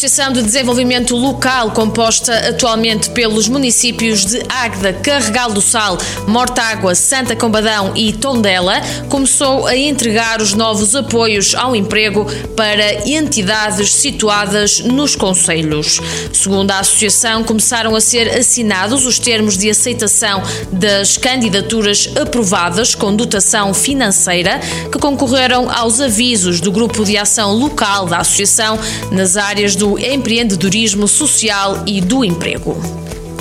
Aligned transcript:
Associação 0.00 0.32
de 0.32 0.40
Desenvolvimento 0.40 1.14
Local, 1.14 1.72
composta 1.72 2.32
atualmente 2.48 3.10
pelos 3.10 3.48
municípios 3.48 4.24
de 4.24 4.42
Águeda, 4.48 4.94
Carregal 4.94 5.52
do 5.52 5.60
Sal, 5.60 5.98
Mortágua, 6.26 6.94
Santa 6.94 7.36
Combadão 7.36 7.92
e 7.94 8.10
Tondela, 8.10 8.80
começou 9.10 9.66
a 9.66 9.76
entregar 9.76 10.40
os 10.40 10.54
novos 10.54 10.96
apoios 10.96 11.54
ao 11.54 11.76
emprego 11.76 12.24
para 12.56 13.06
entidades 13.06 13.92
situadas 13.92 14.80
nos 14.80 15.14
conselhos. 15.14 16.00
Segundo 16.32 16.70
a 16.70 16.78
associação, 16.78 17.44
começaram 17.44 17.94
a 17.94 18.00
ser 18.00 18.38
assinados 18.38 19.04
os 19.04 19.18
termos 19.18 19.58
de 19.58 19.68
aceitação 19.68 20.42
das 20.72 21.18
candidaturas 21.18 22.08
aprovadas 22.18 22.94
com 22.94 23.14
dotação 23.14 23.74
financeira 23.74 24.60
que 24.90 24.98
concorreram 24.98 25.70
aos 25.70 26.00
avisos 26.00 26.58
do 26.58 26.72
Grupo 26.72 27.04
de 27.04 27.18
Ação 27.18 27.52
Local 27.52 28.06
da 28.06 28.20
Associação 28.20 28.78
nas 29.12 29.36
áreas 29.36 29.76
do 29.76 29.89
empreendedorismo 29.98 31.06
social 31.08 31.82
e 31.86 32.00
do 32.00 32.24
emprego. 32.24 32.76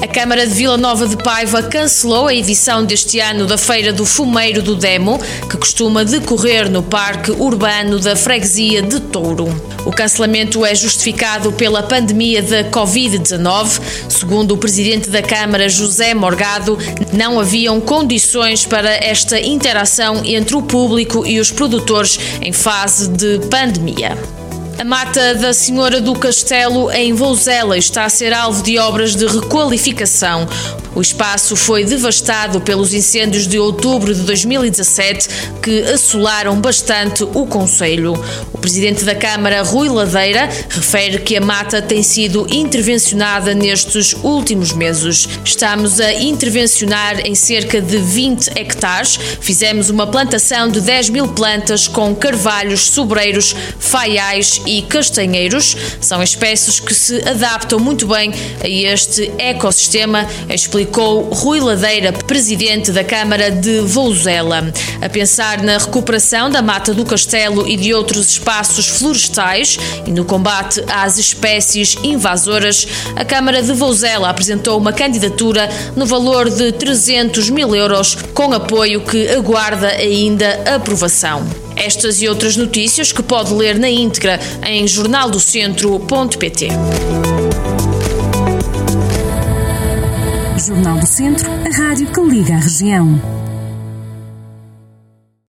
A 0.00 0.06
Câmara 0.06 0.46
de 0.46 0.54
Vila 0.54 0.76
Nova 0.76 1.08
de 1.08 1.16
Paiva 1.16 1.60
cancelou 1.60 2.28
a 2.28 2.34
edição 2.34 2.84
deste 2.84 3.18
ano 3.18 3.46
da 3.46 3.58
Feira 3.58 3.92
do 3.92 4.06
Fumeiro 4.06 4.62
do 4.62 4.76
Demo, 4.76 5.18
que 5.50 5.56
costuma 5.56 6.04
decorrer 6.04 6.70
no 6.70 6.84
Parque 6.84 7.32
Urbano 7.32 7.98
da 7.98 8.14
Freguesia 8.14 8.80
de 8.80 9.00
Touro. 9.00 9.48
O 9.84 9.90
cancelamento 9.90 10.64
é 10.64 10.72
justificado 10.72 11.50
pela 11.50 11.82
pandemia 11.82 12.40
da 12.40 12.62
Covid-19. 12.62 13.80
Segundo 14.08 14.54
o 14.54 14.58
presidente 14.58 15.10
da 15.10 15.20
Câmara, 15.20 15.68
José 15.68 16.14
Morgado, 16.14 16.78
não 17.12 17.40
haviam 17.40 17.80
condições 17.80 18.64
para 18.64 18.90
esta 19.04 19.40
interação 19.40 20.22
entre 20.24 20.54
o 20.54 20.62
público 20.62 21.26
e 21.26 21.40
os 21.40 21.50
produtores 21.50 22.20
em 22.40 22.52
fase 22.52 23.08
de 23.08 23.40
pandemia. 23.50 24.37
A 24.78 24.84
mata 24.84 25.34
da 25.34 25.52
Senhora 25.52 26.00
do 26.00 26.14
Castelo, 26.14 26.88
em 26.92 27.12
Vouzela, 27.12 27.76
está 27.76 28.04
a 28.04 28.08
ser 28.08 28.32
alvo 28.32 28.62
de 28.62 28.78
obras 28.78 29.16
de 29.16 29.26
requalificação. 29.26 30.46
O 30.94 31.00
espaço 31.00 31.56
foi 31.56 31.84
devastado 31.84 32.60
pelos 32.60 32.94
incêndios 32.94 33.46
de 33.46 33.58
outubro 33.58 34.14
de 34.14 34.22
2017 34.22 35.28
que 35.60 35.82
assolaram 35.82 36.60
bastante 36.60 37.24
o 37.24 37.46
Conselho. 37.46 38.14
O 38.52 38.58
presidente 38.58 39.04
da 39.04 39.14
Câmara, 39.14 39.62
Rui 39.62 39.88
Ladeira, 39.88 40.48
refere 40.68 41.18
que 41.18 41.36
a 41.36 41.40
mata 41.40 41.82
tem 41.82 42.02
sido 42.02 42.46
intervencionada 42.48 43.54
nestes 43.54 44.14
últimos 44.22 44.72
meses. 44.72 45.28
Estamos 45.44 46.00
a 46.00 46.12
intervencionar 46.14 47.26
em 47.26 47.34
cerca 47.34 47.80
de 47.80 47.98
20 47.98 48.58
hectares. 48.58 49.18
Fizemos 49.40 49.90
uma 49.90 50.06
plantação 50.06 50.68
de 50.68 50.80
10 50.80 51.10
mil 51.10 51.28
plantas 51.28 51.86
com 51.86 52.14
carvalhos, 52.14 52.80
sobreiros, 52.80 53.54
faiais 53.78 54.60
e 54.68 54.82
castanheiros. 54.82 55.74
São 56.00 56.22
espécies 56.22 56.78
que 56.78 56.94
se 56.94 57.26
adaptam 57.26 57.78
muito 57.78 58.06
bem 58.06 58.32
a 58.62 58.68
este 58.68 59.32
ecossistema, 59.38 60.28
explicou 60.50 61.22
Rui 61.22 61.58
Ladeira, 61.60 62.12
presidente 62.12 62.92
da 62.92 63.02
Câmara 63.02 63.50
de 63.50 63.80
Vouzela. 63.80 64.70
A 65.00 65.08
pensar 65.08 65.62
na 65.62 65.78
recuperação 65.78 66.50
da 66.50 66.60
mata 66.60 66.92
do 66.92 67.04
castelo 67.04 67.66
e 67.66 67.76
de 67.76 67.94
outros 67.94 68.28
espaços 68.28 68.86
florestais 68.86 69.78
e 70.06 70.10
no 70.10 70.24
combate 70.24 70.84
às 70.88 71.16
espécies 71.16 71.96
invasoras, 72.02 72.86
a 73.16 73.24
Câmara 73.24 73.62
de 73.62 73.72
Vouzela 73.72 74.28
apresentou 74.28 74.78
uma 74.78 74.92
candidatura 74.92 75.68
no 75.96 76.04
valor 76.04 76.50
de 76.50 76.72
300 76.72 77.48
mil 77.48 77.74
euros, 77.74 78.16
com 78.34 78.52
apoio 78.52 79.00
que 79.00 79.28
aguarda 79.28 79.88
ainda 79.88 80.60
aprovação. 80.74 81.67
Estas 81.78 82.20
e 82.20 82.28
outras 82.28 82.56
notícias 82.56 83.12
que 83.12 83.22
pode 83.22 83.54
ler 83.54 83.78
na 83.78 83.88
íntegra 83.88 84.40
em 84.66 84.86
jornaldocentro.pt. 84.86 86.68
Jornal 90.66 90.98
do 90.98 91.06
Centro, 91.06 91.48
a 91.50 91.76
rádio 91.76 92.08
que 92.08 92.20
liga 92.20 92.54
a 92.54 92.58
região. 92.58 93.47